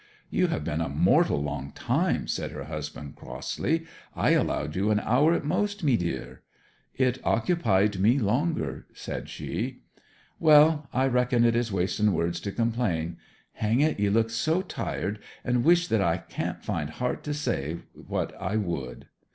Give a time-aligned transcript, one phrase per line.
[0.31, 3.85] 'You have been a mortal long time!' said her husband, crossly.
[4.15, 6.41] 'I allowed you an hour at most, mee deer.'
[6.95, 9.83] 'It occupied me longer,' said she.
[10.39, 13.17] 'Well I reckon it is wasting words to complain.
[13.53, 17.77] Hang it, ye look so tired and wisht that I can't find heart to say
[17.93, 19.05] what I would!'